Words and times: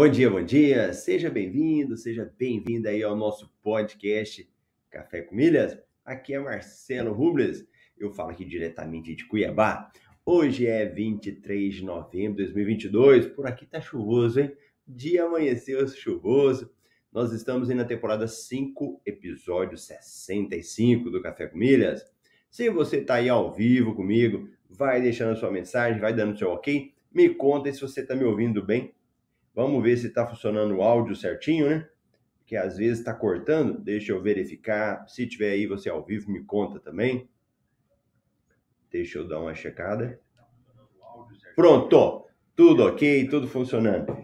Bom 0.00 0.08
dia, 0.08 0.30
bom 0.30 0.42
dia. 0.42 0.94
Seja 0.94 1.28
bem-vindo, 1.28 1.94
seja 1.94 2.32
bem-vinda 2.38 2.88
aí 2.88 3.02
ao 3.02 3.14
nosso 3.14 3.52
podcast 3.62 4.50
Café 4.88 5.20
com 5.20 5.34
Milhas. 5.34 5.76
Aqui 6.02 6.32
é 6.32 6.38
Marcelo 6.38 7.12
Rubles. 7.12 7.66
Eu 7.98 8.10
falo 8.10 8.30
aqui 8.30 8.42
diretamente 8.46 9.14
de 9.14 9.26
Cuiabá. 9.26 9.92
Hoje 10.24 10.66
é 10.66 10.86
23 10.86 11.74
de 11.74 11.84
novembro 11.84 12.38
de 12.38 12.44
2022. 12.44 13.26
Por 13.26 13.46
aqui 13.46 13.66
tá 13.66 13.78
chuvoso, 13.78 14.40
hein? 14.40 14.56
Dia 14.88 15.24
amanheceu 15.24 15.86
chuvoso. 15.86 16.72
Nós 17.12 17.30
estamos 17.34 17.68
aí 17.68 17.76
na 17.76 17.84
temporada 17.84 18.26
5, 18.26 19.02
episódio 19.04 19.76
65 19.76 21.10
do 21.10 21.20
Café 21.20 21.46
com 21.46 21.58
Milhas. 21.58 22.10
Se 22.50 22.70
você 22.70 23.02
tá 23.02 23.16
aí 23.16 23.28
ao 23.28 23.52
vivo 23.52 23.94
comigo, 23.94 24.48
vai 24.66 25.02
deixando 25.02 25.36
sua 25.36 25.50
mensagem, 25.50 26.00
vai 26.00 26.14
dando 26.14 26.38
seu 26.38 26.48
ok. 26.48 26.90
Me 27.12 27.28
conta 27.34 27.70
se 27.70 27.82
você 27.82 28.02
tá 28.02 28.16
me 28.16 28.24
ouvindo 28.24 28.64
bem 28.64 28.94
Vamos 29.60 29.82
ver 29.82 29.94
se 29.98 30.06
está 30.06 30.26
funcionando 30.26 30.74
o 30.74 30.82
áudio 30.82 31.14
certinho, 31.14 31.68
né? 31.68 31.86
Que 32.46 32.56
às 32.56 32.78
vezes 32.78 33.00
está 33.00 33.12
cortando. 33.12 33.78
Deixa 33.78 34.10
eu 34.10 34.22
verificar. 34.22 35.06
Se 35.06 35.26
tiver 35.26 35.50
aí 35.50 35.66
você 35.66 35.90
ao 35.90 36.02
vivo, 36.02 36.32
me 36.32 36.42
conta 36.42 36.80
também. 36.80 37.28
Deixa 38.90 39.18
eu 39.18 39.28
dar 39.28 39.38
uma 39.38 39.54
checada. 39.54 40.18
Pronto, 41.54 42.26
tudo 42.56 42.86
ok, 42.86 43.28
tudo 43.28 43.46
funcionando. 43.46 44.16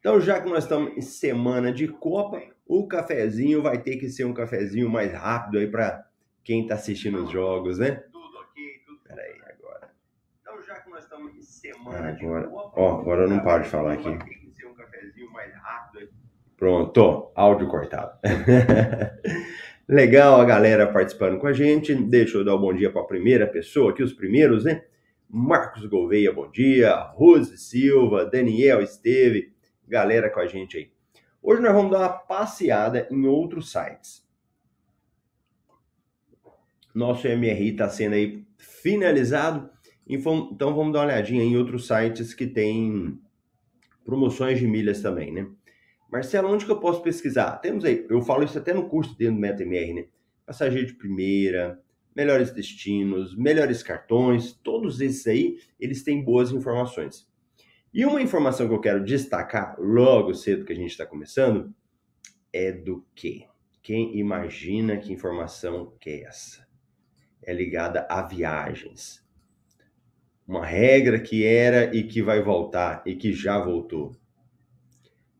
Então, 0.00 0.20
já 0.20 0.40
que 0.40 0.50
nós 0.50 0.64
estamos 0.64 0.96
em 0.96 1.00
semana 1.00 1.72
de 1.72 1.86
Copa, 1.86 2.42
o 2.66 2.88
cafezinho 2.88 3.62
vai 3.62 3.80
ter 3.80 3.96
que 3.96 4.08
ser 4.08 4.24
um 4.24 4.34
cafezinho 4.34 4.90
mais 4.90 5.12
rápido 5.12 5.58
aí 5.58 5.68
para 5.68 6.04
quem 6.42 6.62
está 6.62 6.74
assistindo 6.74 7.22
os 7.24 7.30
jogos, 7.30 7.78
né? 7.78 7.92
Tudo 8.10 8.38
ok, 8.38 8.82
tudo. 8.84 8.98
Peraí, 9.06 9.40
agora. 9.40 9.94
Então, 10.42 10.60
já 10.64 10.80
que 10.80 10.90
nós 10.90 11.04
estamos 11.04 11.32
em 11.32 11.42
semana 11.42 12.08
agora, 12.08 12.42
de 12.42 12.52
Copa, 12.52 12.80
ó, 12.80 13.00
agora 13.00 13.22
eu 13.22 13.28
não 13.28 13.38
paro 13.38 13.62
de 13.62 13.68
falar 13.68 13.92
aqui. 13.92 14.43
Pronto, 16.64 17.30
áudio 17.34 17.68
cortado. 17.68 18.18
Legal 19.86 20.40
a 20.40 20.46
galera 20.46 20.90
participando 20.90 21.38
com 21.38 21.46
a 21.46 21.52
gente. 21.52 21.94
Deixa 21.94 22.38
eu 22.38 22.44
dar 22.44 22.56
um 22.56 22.58
bom 22.58 22.72
dia 22.72 22.90
para 22.90 23.02
a 23.02 23.06
primeira 23.06 23.46
pessoa 23.46 23.90
aqui, 23.90 24.02
os 24.02 24.14
primeiros, 24.14 24.64
né? 24.64 24.82
Marcos 25.28 25.84
Gouveia, 25.84 26.32
bom 26.32 26.50
dia. 26.50 26.96
Rose 26.96 27.58
Silva, 27.58 28.24
Daniel 28.24 28.80
Esteve, 28.80 29.52
galera 29.86 30.30
com 30.30 30.40
a 30.40 30.46
gente 30.46 30.78
aí. 30.78 30.90
Hoje 31.42 31.60
nós 31.60 31.74
vamos 31.74 31.92
dar 31.92 31.98
uma 31.98 32.08
passeada 32.08 33.06
em 33.10 33.26
outros 33.26 33.70
sites. 33.70 34.26
Nosso 36.94 37.28
MRI 37.28 37.72
está 37.72 37.90
sendo 37.90 38.14
aí 38.14 38.42
finalizado, 38.56 39.68
então 40.08 40.74
vamos 40.74 40.94
dar 40.94 41.00
uma 41.00 41.08
olhadinha 41.08 41.44
em 41.44 41.58
outros 41.58 41.86
sites 41.86 42.32
que 42.32 42.46
tem 42.46 43.20
promoções 44.02 44.58
de 44.58 44.66
milhas 44.66 45.02
também, 45.02 45.30
né? 45.30 45.46
Marcelo, 46.14 46.48
onde 46.48 46.64
que 46.64 46.70
eu 46.70 46.78
posso 46.78 47.02
pesquisar? 47.02 47.56
Temos 47.56 47.84
aí, 47.84 48.06
eu 48.08 48.22
falo 48.22 48.44
isso 48.44 48.56
até 48.56 48.72
no 48.72 48.88
curso 48.88 49.18
dentro 49.18 49.34
do 49.34 49.40
MetaMR, 49.40 49.94
né? 49.94 50.06
Passageiro 50.46 50.86
de 50.86 50.94
primeira, 50.94 51.82
melhores 52.14 52.52
destinos, 52.52 53.36
melhores 53.36 53.82
cartões, 53.82 54.52
todos 54.52 55.00
esses 55.00 55.26
aí, 55.26 55.58
eles 55.80 56.04
têm 56.04 56.22
boas 56.22 56.52
informações. 56.52 57.28
E 57.92 58.06
uma 58.06 58.22
informação 58.22 58.68
que 58.68 58.74
eu 58.74 58.80
quero 58.80 59.04
destacar 59.04 59.74
logo 59.76 60.32
cedo 60.34 60.64
que 60.64 60.72
a 60.72 60.76
gente 60.76 60.92
está 60.92 61.04
começando 61.04 61.74
é 62.52 62.70
do 62.70 63.04
que? 63.12 63.48
Quem 63.82 64.16
imagina 64.16 64.96
que 64.96 65.12
informação 65.12 65.96
que 66.00 66.10
é 66.10 66.22
essa? 66.22 66.64
É 67.42 67.52
ligada 67.52 68.06
a 68.08 68.22
viagens 68.22 69.24
uma 70.46 70.64
regra 70.64 71.18
que 71.18 71.44
era 71.44 71.94
e 71.94 72.04
que 72.04 72.22
vai 72.22 72.42
voltar 72.42 73.02
e 73.06 73.16
que 73.16 73.32
já 73.32 73.58
voltou. 73.58 74.14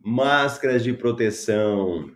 Máscaras 0.07 0.85
de 0.85 0.93
proteção. 0.93 2.15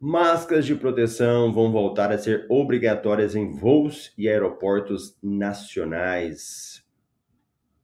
Máscaras 0.00 0.64
de 0.64 0.74
proteção 0.74 1.52
vão 1.52 1.70
voltar 1.70 2.10
a 2.10 2.16
ser 2.16 2.46
obrigatórias 2.48 3.36
em 3.36 3.50
voos 3.50 4.10
e 4.16 4.26
aeroportos 4.26 5.14
nacionais. 5.22 6.82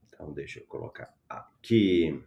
Então, 0.08 0.32
deixa 0.32 0.60
eu 0.60 0.66
colocar 0.66 1.14
aqui. 1.28 2.24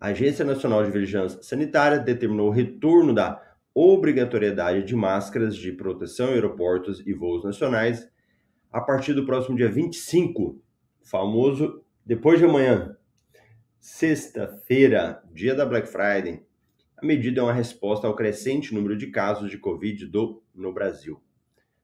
A 0.00 0.08
Agência 0.08 0.44
Nacional 0.44 0.82
de 0.82 0.90
Vigilância 0.90 1.40
Sanitária 1.44 2.00
determinou 2.00 2.48
o 2.48 2.52
retorno 2.52 3.14
da 3.14 3.40
obrigatoriedade 3.72 4.82
de 4.82 4.96
máscaras 4.96 5.54
de 5.54 5.70
proteção 5.70 6.30
em 6.30 6.34
aeroportos 6.34 7.06
e 7.06 7.12
voos 7.12 7.44
nacionais 7.44 8.10
a 8.72 8.80
partir 8.80 9.14
do 9.14 9.24
próximo 9.24 9.56
dia 9.56 9.70
25, 9.70 10.60
famoso 11.04 11.85
depois 12.06 12.38
de 12.38 12.44
amanhã, 12.44 12.96
sexta-feira, 13.80 15.20
dia 15.34 15.56
da 15.56 15.66
Black 15.66 15.88
Friday. 15.88 16.46
A 16.96 17.04
medida 17.04 17.40
é 17.40 17.42
uma 17.42 17.52
resposta 17.52 18.06
ao 18.06 18.14
crescente 18.14 18.72
número 18.72 18.96
de 18.96 19.08
casos 19.08 19.50
de 19.50 19.58
Covid 19.58 20.06
do, 20.06 20.40
no 20.54 20.72
Brasil. 20.72 21.20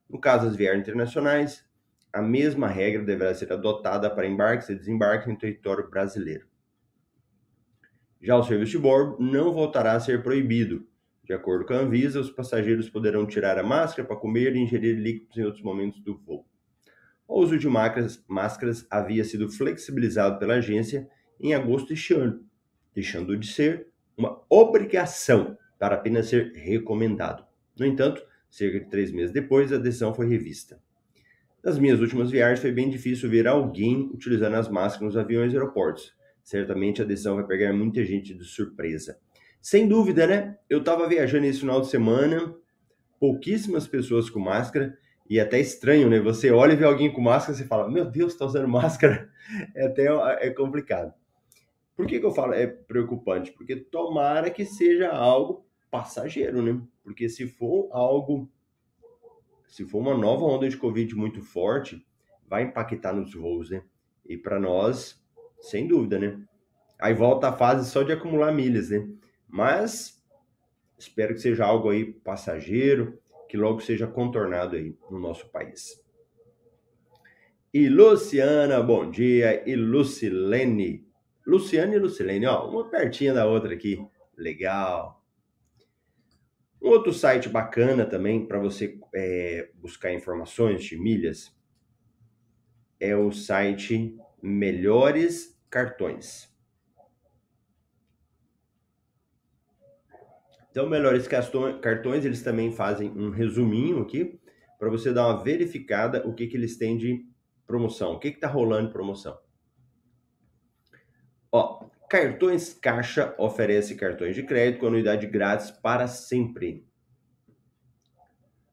No 0.09 0.21
caso 0.21 0.47
das 0.47 0.55
viagens 0.55 0.83
internacionais, 0.83 1.69
a 2.13 2.23
mesma 2.23 2.69
regra 2.69 3.03
deverá 3.03 3.35
ser 3.35 3.53
adotada 3.53 4.09
para 4.09 4.25
embarques 4.25 4.69
e 4.69 4.77
desembarques 4.77 5.27
em 5.27 5.35
território 5.35 5.91
brasileiro. 5.91 6.47
Já 8.21 8.37
o 8.37 8.45
serviço 8.45 8.73
de 8.73 8.79
bordo 8.79 9.17
não 9.21 9.53
voltará 9.53 9.95
a 9.95 10.01
ser 10.01 10.23
proibido, 10.23 10.87
de 11.25 11.33
acordo 11.33 11.65
com 11.65 11.75
a 11.75 11.79
Anvisa, 11.79 12.21
os 12.21 12.31
passageiros 12.31 12.89
poderão 12.89 13.27
tirar 13.27 13.59
a 13.59 13.63
máscara 13.65 14.07
para 14.07 14.17
comer 14.17 14.55
e 14.55 14.61
ingerir 14.61 14.97
líquidos 14.97 15.37
em 15.37 15.45
outros 15.45 15.65
momentos 15.65 16.01
do 16.01 16.17
voo. 16.17 16.42
O 17.33 17.41
uso 17.41 17.59
de 17.59 17.67
máscaras, 17.67 18.23
máscaras 18.29 18.87
havia 18.91 19.25
sido 19.25 19.49
flexibilizado 19.49 20.39
pela 20.39 20.57
agência 20.57 21.09
em 21.41 21.55
agosto 21.55 21.89
deste 21.89 22.13
ano, 22.13 22.45
deixando 22.95 23.35
de 23.39 23.47
ser 23.47 23.87
uma 24.15 24.43
obrigação 24.51 25.57
para 25.79 25.95
apenas 25.95 26.27
ser 26.27 26.53
recomendado. 26.53 27.43
No 27.79 27.87
entanto, 27.87 28.23
cerca 28.51 28.81
de 28.81 28.91
três 28.91 29.11
meses 29.11 29.33
depois, 29.33 29.73
a 29.73 29.79
decisão 29.79 30.13
foi 30.13 30.29
revista. 30.29 30.79
Nas 31.65 31.79
minhas 31.79 32.01
últimas 32.01 32.31
viagens, 32.31 32.61
foi 32.61 32.71
bem 32.71 32.91
difícil 32.91 33.31
ver 33.31 33.49
alguém 33.49 34.11
utilizando 34.13 34.57
as 34.57 34.69
máscaras 34.69 35.15
nos 35.15 35.17
aviões 35.17 35.55
e 35.55 35.57
aeroportos. 35.57 36.15
Certamente 36.45 37.01
a 37.01 37.05
decisão 37.07 37.37
vai 37.37 37.47
pegar 37.47 37.73
muita 37.73 38.05
gente 38.05 38.35
de 38.35 38.45
surpresa. 38.45 39.19
Sem 39.59 39.89
dúvida, 39.89 40.27
né? 40.27 40.59
Eu 40.69 40.81
estava 40.81 41.09
viajando 41.09 41.47
esse 41.47 41.61
final 41.61 41.81
de 41.81 41.89
semana, 41.89 42.55
pouquíssimas 43.19 43.87
pessoas 43.89 44.29
com 44.29 44.39
máscara, 44.39 44.99
e 45.29 45.39
é 45.39 45.43
até 45.43 45.61
estranho, 45.61 46.09
né? 46.09 46.21
Você 46.21 46.51
olha 46.51 46.73
e 46.73 46.77
vê 46.77 46.85
alguém 46.85 47.13
com 47.13 47.21
máscara, 47.21 47.57
você 47.57 47.65
fala, 47.65 47.91
meu 47.91 48.05
Deus, 48.05 48.33
está 48.33 48.45
usando 48.45 48.69
máscara. 48.69 49.31
É 49.75 49.87
até 49.87 50.07
é 50.47 50.51
complicado. 50.51 51.13
Por 51.97 52.07
que, 52.07 52.19
que 52.19 52.27
eu 52.27 52.33
falo 52.33 52.55
é 52.55 52.67
preocupante? 52.67 53.53
Porque 53.53 53.77
tomara 53.77 54.51
que 54.51 54.65
seja 54.65 55.11
algo 55.11 55.65
passageiro, 55.91 56.63
né? 56.63 56.81
Porque 57.05 57.29
se 57.29 57.47
for 57.47 57.89
algo, 57.93 58.51
se 59.69 59.85
for 59.85 59.99
uma 59.99 60.17
nova 60.17 60.45
onda 60.45 60.69
de 60.69 60.77
Covid 60.77 61.15
muito 61.15 61.43
forte, 61.43 62.05
vai 62.49 62.63
impactar 62.65 63.13
nos 63.13 63.35
voos, 63.35 63.71
né? 63.71 63.83
E 64.27 64.37
para 64.37 64.59
nós, 64.59 65.23
sem 65.61 65.87
dúvida, 65.87 66.19
né? 66.19 66.41
Aí 66.99 67.15
volta 67.15 67.49
a 67.49 67.53
fase 67.53 67.91
só 67.91 68.03
de 68.03 68.13
acumular 68.13 68.53
milhas, 68.53 68.91
né? 68.91 69.09
Mas 69.49 70.23
espero 70.99 71.35
que 71.35 71.41
seja 71.41 71.65
algo 71.65 71.91
aí 71.91 72.13
passageiro, 72.13 73.21
que 73.53 73.59
logo 73.59 73.81
seja 73.81 74.07
contornado 74.07 74.77
aí 74.77 74.97
no 75.11 75.19
nosso 75.19 75.47
país. 75.51 76.03
E 77.71 77.87
Luciana, 77.87 78.83
bom 78.83 79.11
dia. 79.11 79.63
E 79.69 79.77
Lucilene. 79.77 81.07
Luciana 81.47 81.95
e 81.95 81.99
Lucilene, 81.99 82.47
ó, 82.47 82.67
uma 82.71 82.89
pertinha 82.89 83.35
da 83.35 83.45
outra 83.45 83.75
aqui. 83.75 84.03
Legal. 84.35 85.23
Um 86.81 86.89
outro 86.89 87.13
site 87.13 87.51
bacana 87.51 88.07
também 88.07 88.47
para 88.47 88.59
você 88.59 88.99
é, 89.15 89.69
buscar 89.75 90.15
informações 90.15 90.83
de 90.83 90.99
milhas 90.99 91.55
é 92.99 93.15
o 93.15 93.31
site 93.31 94.17
Melhores 94.41 95.61
Cartões. 95.69 96.52
Então, 100.73 100.89
melhores 100.89 101.29
cartões, 101.29 102.25
eles 102.25 102.43
também 102.43 102.73
fazem 102.73 103.11
um 103.11 103.29
resuminho 103.29 104.01
aqui 104.01 104.41
para 104.79 104.89
você 104.89 105.13
dar 105.13 105.29
uma 105.29 105.45
verificada 105.45 106.27
o 106.27 106.33
que, 106.33 106.47
que 106.47 106.57
eles 106.57 106.79
têm 106.79 106.97
de 106.97 107.27
promoção, 107.67 108.15
o 108.15 108.19
que 108.19 108.29
está 108.29 108.49
rolando 108.49 108.87
de 108.87 108.93
promoção. 108.95 109.39
Ó, 111.53 111.91
Cartões 112.09 112.73
Caixa 112.73 113.35
oferece 113.39 113.95
cartões 113.97 114.35
de 114.35 114.43
crédito 114.43 114.81
com 114.81 114.87
anuidade 114.87 115.27
grátis 115.27 115.71
para 115.71 116.07
sempre. 116.07 116.87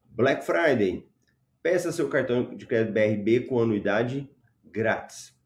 Black 0.06 0.46
Friday. 0.46 1.06
Peça 1.62 1.92
seu 1.92 2.08
cartão 2.08 2.56
de 2.56 2.66
crédito 2.66 2.94
BRB 2.94 3.42
com 3.42 3.60
anuidade 3.60 4.30
grátis. 4.64 5.38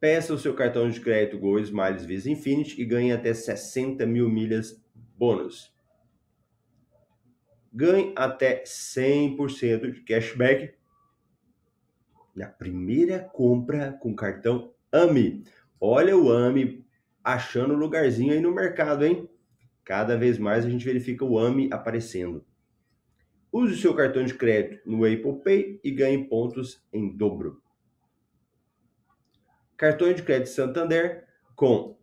Peça 0.00 0.34
o 0.34 0.38
seu 0.38 0.52
cartão 0.54 0.90
de 0.90 1.00
crédito 1.00 1.38
Go 1.38 1.60
Smiles 1.60 2.04
Visa 2.04 2.28
Infinity 2.28 2.82
e 2.82 2.84
ganhe 2.84 3.12
até 3.12 3.32
60 3.32 4.04
mil 4.04 4.28
milhas 4.28 4.84
bônus. 5.16 5.74
Ganhe 7.72 8.12
até 8.16 8.62
100% 8.62 9.92
de 9.92 10.00
cashback 10.02 10.74
na 12.34 12.46
primeira 12.46 13.18
compra 13.18 13.92
com 13.92 14.14
cartão 14.14 14.72
AMI. 14.92 15.44
Olha 15.80 16.16
o 16.16 16.30
AMI 16.30 16.84
achando 17.24 17.74
lugarzinho 17.74 18.32
aí 18.32 18.40
no 18.40 18.54
mercado, 18.54 19.04
hein? 19.04 19.28
Cada 19.84 20.16
vez 20.16 20.38
mais 20.38 20.64
a 20.64 20.70
gente 20.70 20.84
verifica 20.84 21.24
o 21.24 21.38
AMI 21.38 21.68
aparecendo. 21.72 22.44
Use 23.52 23.72
o 23.72 23.76
seu 23.76 23.94
cartão 23.94 24.24
de 24.24 24.34
crédito 24.34 24.88
no 24.88 25.04
Apple 25.04 25.40
Pay 25.42 25.80
e 25.82 25.90
ganhe 25.90 26.28
pontos 26.28 26.84
em 26.92 27.16
dobro. 27.16 27.62
Cartão 29.76 30.12
de 30.12 30.22
crédito 30.22 30.50
Santander 30.50 31.26
com 31.54 31.96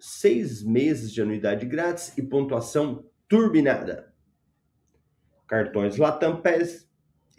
seis 0.00 0.62
meses 0.62 1.12
de 1.12 1.22
anuidade 1.22 1.66
grátis 1.66 2.16
e 2.16 2.22
pontuação 2.22 3.04
turbinada. 3.28 4.12
Cartões 5.46 5.96
Latam 5.96 6.40
PES 6.40 6.90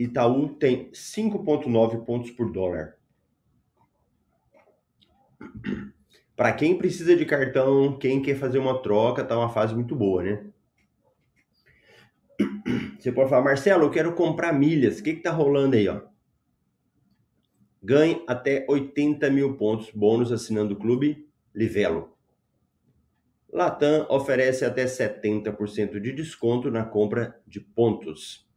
Itaú 0.02 0.56
tem 0.56 0.90
5,9 0.92 2.06
pontos 2.06 2.32
por 2.32 2.52
dólar. 2.52 2.98
Para 6.36 6.54
quem 6.54 6.78
precisa 6.78 7.16
de 7.16 7.26
cartão, 7.26 7.98
quem 7.98 8.22
quer 8.22 8.36
fazer 8.36 8.58
uma 8.58 8.82
troca, 8.82 9.24
tá 9.24 9.38
uma 9.38 9.50
fase 9.50 9.76
muito 9.76 9.96
boa, 9.96 10.24
né? 10.24 10.52
Você 13.00 13.12
pode 13.12 13.30
falar, 13.30 13.44
Marcelo, 13.44 13.84
eu 13.86 13.92
quero 13.92 14.16
comprar 14.16 14.54
milhas. 14.54 15.00
O 15.00 15.04
que 15.04 15.16
que 15.16 15.22
tá 15.22 15.32
rolando 15.32 15.76
aí, 15.76 15.88
ó? 15.88 16.02
Ganhe 17.84 18.24
até 18.28 18.66
80 18.68 19.30
mil 19.30 19.56
pontos 19.56 19.92
bônus 19.92 20.32
assinando 20.32 20.74
o 20.74 20.78
clube 20.78 21.28
Livelo. 21.54 22.16
Latam 23.52 24.08
oferece 24.10 24.64
até 24.64 24.86
70% 24.86 26.00
de 26.00 26.14
desconto 26.14 26.72
na 26.72 26.86
compra 26.86 27.38
de 27.46 27.60
pontos. 27.60 28.48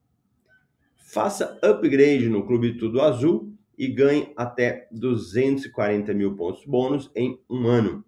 Faça 0.97 1.59
upgrade 1.63 2.29
no 2.29 2.47
Clube 2.47 2.79
Tudo 2.79 3.01
Azul 3.01 3.53
e 3.77 3.89
ganhe 3.89 4.33
até 4.37 4.87
240 4.93 6.15
mil 6.15 6.37
pontos 6.37 6.65
bônus 6.65 7.11
em 7.15 7.41
um 7.51 7.67
ano. 7.67 8.05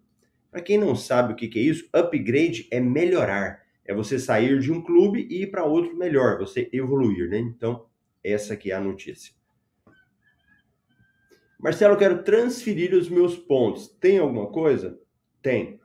Para 0.51 0.63
quem 0.63 0.79
não 0.79 0.95
sabe 0.95 1.33
o 1.33 1.37
que, 1.37 1.51
é 1.59 1.63
isso, 1.63 1.89
upgrade 1.93 2.69
é 2.71 2.81
melhorar. 2.81 3.63
É 3.85 3.93
você 3.93 4.19
sair 4.19 4.59
de 4.61 4.73
um 4.73 4.81
clube 4.81 5.27
e 5.29 5.43
ir 5.43 5.51
para 5.51 5.65
outro 5.65 5.97
melhor, 5.97 6.39
você 6.39 6.69
evoluir, 6.73 7.29
né? 7.29 7.39
Então, 7.39 7.87
essa 8.23 8.55
aqui 8.55 8.71
é 8.71 8.75
a 8.75 8.81
notícia. 8.81 9.35
Marcelo, 11.59 11.97
quero 11.97 12.23
transferir 12.23 12.95
os 12.95 13.09
meus 13.09 13.37
pontos. 13.37 13.89
Tem 14.01 14.19
alguma 14.19 14.47
coisa? 14.47 14.99
Tem. 15.43 15.81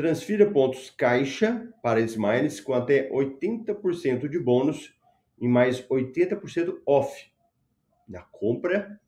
Transfira 0.00 0.50
pontos 0.50 0.88
caixa 0.88 1.70
para 1.82 2.00
Smiles 2.00 2.58
com 2.58 2.72
até 2.72 3.10
80% 3.10 4.30
de 4.30 4.38
bônus 4.38 4.98
e 5.38 5.46
mais 5.46 5.86
80% 5.88 6.80
off 6.86 7.30
na 8.08 8.22
compra 8.22 8.98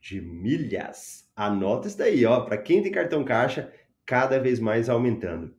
de 0.00 0.20
milhas. 0.20 1.30
Anota 1.36 1.86
isso 1.86 1.96
daí, 1.96 2.26
ó, 2.26 2.40
para 2.40 2.58
quem 2.58 2.82
tem 2.82 2.90
cartão 2.90 3.24
caixa, 3.24 3.72
cada 4.04 4.40
vez 4.40 4.58
mais 4.58 4.88
aumentando. 4.88 5.54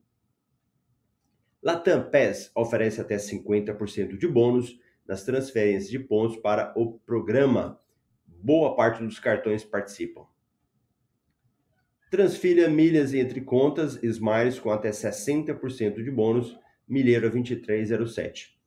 Latam 1.64 2.10
PES 2.10 2.52
oferece 2.54 3.00
até 3.00 3.16
50% 3.16 4.18
de 4.18 4.28
bônus 4.28 4.78
nas 5.08 5.24
transferências 5.24 5.90
de 5.90 6.00
pontos 6.00 6.36
para 6.36 6.74
o 6.76 7.00
programa. 7.00 7.80
Boa 8.28 8.76
parte 8.76 9.02
dos 9.02 9.20
cartões 9.20 9.64
participam. 9.64 10.28
Transfira 12.10 12.70
milhas 12.70 13.14
entre 13.14 13.42
contas 13.42 14.02
Smiles 14.02 14.60
com 14.60 14.70
até 14.70 14.90
60% 14.92 16.02
de 16.02 16.10
bônus, 16.10 16.58
milheiro 16.88 17.30
2307. 17.30 18.58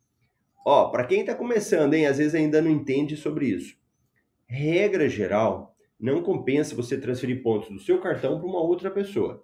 Ó, 0.64 0.90
para 0.90 1.04
quem 1.04 1.20
está 1.20 1.34
começando, 1.34 1.94
hein, 1.94 2.06
às 2.06 2.18
vezes 2.18 2.34
ainda 2.34 2.60
não 2.60 2.70
entende 2.70 3.16
sobre 3.16 3.46
isso. 3.46 3.76
Regra 4.46 5.08
geral, 5.08 5.74
não 5.98 6.22
compensa 6.22 6.74
você 6.74 6.98
transferir 6.98 7.42
pontos 7.42 7.70
do 7.70 7.78
seu 7.78 7.98
cartão 7.98 8.38
para 8.38 8.46
uma 8.46 8.60
outra 8.60 8.90
pessoa. 8.90 9.42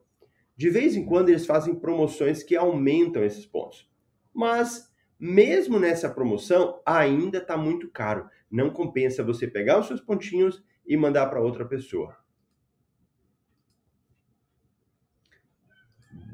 De 0.54 0.68
vez 0.68 0.94
em 0.94 1.04
quando 1.06 1.30
eles 1.30 1.46
fazem 1.46 1.74
promoções 1.74 2.42
que 2.42 2.54
aumentam 2.54 3.24
esses 3.24 3.46
pontos. 3.46 3.90
Mas 4.34 4.92
mesmo 5.18 5.78
nessa 5.78 6.10
promoção, 6.10 6.82
ainda 6.84 7.38
está 7.38 7.56
muito 7.56 7.90
caro. 7.90 8.28
Não 8.50 8.68
compensa 8.68 9.24
você 9.24 9.46
pegar 9.46 9.80
os 9.80 9.86
seus 9.86 10.02
pontinhos 10.02 10.62
e 10.86 10.96
mandar 10.98 11.26
para 11.28 11.40
outra 11.40 11.64
pessoa. 11.64 12.14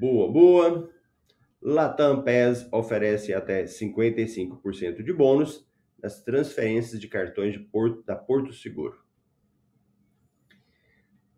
Boa, 0.03 0.29
boa. 0.29 0.91
Latam 1.63 2.25
PES 2.25 2.67
oferece 2.73 3.33
até 3.33 3.63
55% 3.63 5.01
de 5.01 5.13
bônus 5.13 5.65
nas 6.03 6.21
transferências 6.25 7.01
de 7.01 7.07
cartões 7.07 7.53
de 7.53 7.61
Porto, 7.61 8.03
da 8.03 8.17
Porto 8.17 8.53
Seguro. 8.53 8.99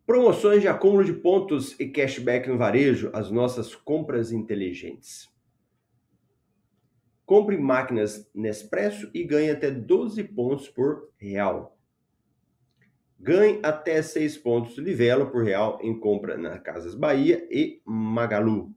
Promoções 0.06 0.62
de 0.62 0.68
acúmulo 0.68 1.04
de 1.04 1.12
pontos 1.12 1.78
e 1.78 1.90
cashback 1.90 2.48
no 2.48 2.56
varejo, 2.56 3.10
as 3.12 3.30
nossas 3.30 3.74
compras 3.74 4.32
inteligentes. 4.32 5.28
Compre 7.26 7.58
máquinas 7.58 8.30
Nespresso 8.34 9.10
e 9.12 9.24
ganhe 9.24 9.50
até 9.50 9.70
12 9.70 10.24
pontos 10.24 10.70
por 10.70 11.12
real. 11.18 11.73
Ganhe 13.24 13.58
até 13.62 14.02
6 14.02 14.36
pontos 14.36 14.74
de 14.74 14.82
Livelo 14.82 15.30
por 15.30 15.42
real 15.42 15.78
em 15.82 15.98
compra 15.98 16.36
na 16.36 16.58
Casas 16.58 16.94
Bahia 16.94 17.48
e 17.50 17.80
Magalu. 17.82 18.70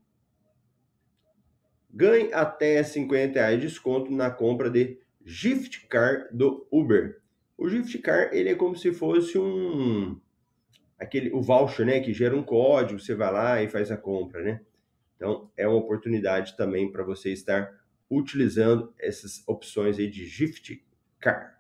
Ganhe 1.90 2.32
até 2.32 2.82
50 2.82 3.38
reais 3.38 3.60
de 3.60 3.68
desconto 3.68 4.10
na 4.10 4.32
compra 4.32 4.70
de 4.70 5.02
gift 5.26 5.86
car 5.88 6.30
do 6.32 6.66
Uber. 6.72 7.22
O 7.58 7.68
gift 7.68 7.98
car 7.98 8.30
ele 8.32 8.48
é 8.48 8.56
como 8.56 8.74
se 8.74 8.94
fosse 8.94 9.38
um 9.38 10.18
aquele 10.98 11.30
o 11.34 11.42
voucher, 11.42 11.86
né, 11.86 12.00
que 12.00 12.14
gera 12.14 12.34
um 12.34 12.42
código, 12.42 13.02
você 13.02 13.14
vai 13.14 13.34
lá 13.34 13.62
e 13.62 13.68
faz 13.68 13.92
a 13.92 13.98
compra, 13.98 14.42
né? 14.42 14.62
Então 15.18 15.52
é 15.58 15.68
uma 15.68 15.78
oportunidade 15.78 16.56
também 16.56 16.90
para 16.90 17.04
você 17.04 17.34
estar 17.34 17.70
utilizando 18.10 18.94
essas 18.98 19.44
opções 19.46 20.00
aí 20.00 20.10
de 20.10 20.26
gift 20.26 20.82
car. 21.20 21.60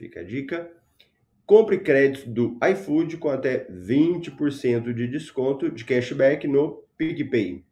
Fica 0.00 0.20
a 0.20 0.24
dica. 0.24 0.72
Compre 1.44 1.78
créditos 1.78 2.24
do 2.24 2.58
iFood 2.72 3.18
com 3.18 3.28
até 3.28 3.66
20% 3.70 4.94
de 4.94 5.06
desconto 5.06 5.70
de 5.70 5.84
cashback 5.84 6.48
no 6.48 6.82
PicPay. 6.96 7.62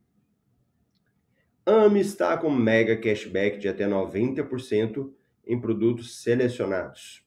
AME 1.64 2.00
está 2.00 2.36
com 2.36 2.50
mega 2.50 2.98
cashback 2.98 3.56
de 3.58 3.66
até 3.66 3.88
90% 3.88 5.10
em 5.46 5.58
produtos 5.58 6.22
selecionados. 6.22 7.24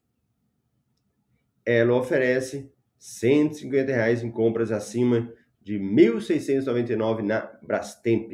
Ela 1.66 1.96
oferece 1.96 2.72
150 3.00 3.92
reais 3.92 4.24
em 4.24 4.30
compras 4.30 4.72
acima 4.72 5.34
de 5.60 5.78
R$ 5.80 5.84
1.699 5.84 7.24
na 7.24 7.52
Brastemp. 7.64 8.34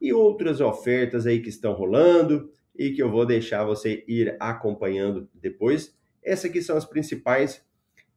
E 0.00 0.12
outras 0.12 0.60
ofertas 0.60 1.24
aí 1.24 1.40
que 1.40 1.50
estão 1.50 1.72
rolando 1.72 2.50
e 2.74 2.90
que 2.90 3.02
eu 3.02 3.10
vou 3.10 3.24
deixar 3.24 3.64
você 3.64 4.04
ir 4.08 4.36
acompanhando 4.40 5.28
depois. 5.34 5.96
Essas 6.22 6.50
aqui 6.50 6.62
são 6.62 6.76
as 6.76 6.84
principais. 6.84 7.64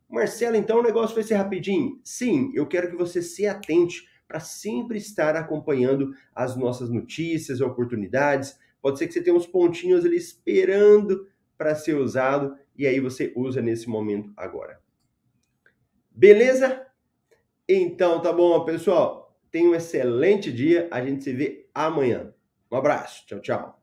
Marcelo, 0.10 0.56
então 0.56 0.80
o 0.80 0.84
negócio 0.84 1.16
vai 1.16 1.24
ser 1.24 1.36
rapidinho? 1.36 2.00
Sim, 2.04 2.52
eu 2.54 2.66
quero 2.66 2.90
que 2.90 2.96
você 2.96 3.22
se 3.22 3.46
atente 3.46 4.08
para 4.28 4.40
sempre 4.40 4.98
estar 4.98 5.36
acompanhando 5.36 6.14
as 6.34 6.56
nossas 6.56 6.90
notícias, 6.90 7.62
oportunidades. 7.62 8.58
Pode 8.82 9.00
ser 9.00 9.08
que 9.08 9.14
você 9.14 9.22
tenha 9.22 9.36
uns 9.36 9.48
pontinhos 9.48 10.06
ali 10.06 10.18
esperando 10.18 11.28
para 11.58 11.76
ser 11.76 11.96
usado 11.96 12.56
e 12.78 12.86
aí 12.86 13.00
você 13.00 13.34
usa 13.36 13.62
nesse 13.62 13.90
momento 13.90 14.32
agora. 14.38 14.80
Beleza? 16.12 16.86
Então 17.68 18.22
tá 18.22 18.32
bom, 18.32 18.64
pessoal. 18.64 19.38
Tenha 19.52 19.70
um 19.70 19.76
excelente 19.76 20.52
dia. 20.52 20.88
A 20.92 21.04
gente 21.04 21.24
se 21.24 21.34
vê 21.34 21.70
amanhã. 21.74 22.34
Um 22.72 22.78
abraço. 22.78 23.26
Tchau, 23.26 23.40
tchau. 23.40 23.77